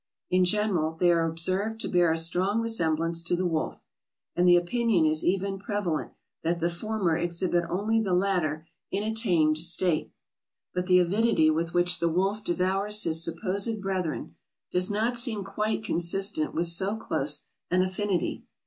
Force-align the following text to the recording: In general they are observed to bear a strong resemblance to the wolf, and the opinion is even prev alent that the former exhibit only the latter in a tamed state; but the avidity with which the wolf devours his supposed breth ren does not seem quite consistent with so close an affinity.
In 0.31 0.45
general 0.45 0.95
they 0.95 1.11
are 1.11 1.29
observed 1.29 1.79
to 1.81 1.87
bear 1.87 2.11
a 2.11 2.17
strong 2.17 2.59
resemblance 2.59 3.21
to 3.21 3.35
the 3.35 3.45
wolf, 3.45 3.85
and 4.35 4.47
the 4.47 4.55
opinion 4.55 5.05
is 5.05 5.23
even 5.23 5.59
prev 5.59 5.83
alent 5.85 6.13
that 6.41 6.59
the 6.59 6.71
former 6.71 7.15
exhibit 7.15 7.65
only 7.69 8.01
the 8.01 8.15
latter 8.15 8.65
in 8.89 9.03
a 9.03 9.13
tamed 9.13 9.59
state; 9.59 10.11
but 10.73 10.87
the 10.87 10.97
avidity 10.97 11.51
with 11.51 11.75
which 11.75 11.99
the 11.99 12.09
wolf 12.09 12.43
devours 12.43 13.03
his 13.03 13.23
supposed 13.23 13.79
breth 13.79 14.07
ren 14.07 14.33
does 14.71 14.89
not 14.89 15.19
seem 15.19 15.43
quite 15.43 15.83
consistent 15.83 16.55
with 16.55 16.65
so 16.65 16.95
close 16.97 17.43
an 17.69 17.83
affinity. 17.83 18.43